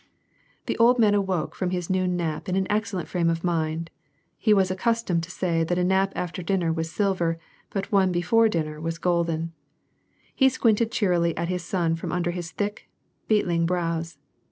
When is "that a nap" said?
5.63-6.11